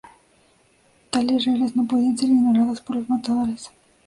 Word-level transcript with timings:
Tales 1.11 1.45
reglas 1.45 1.75
no 1.75 1.85
podían 1.85 2.17
ser 2.17 2.29
ignoradas 2.29 2.81
por 2.81 2.95
los 2.95 3.07
matadores. 3.07 3.69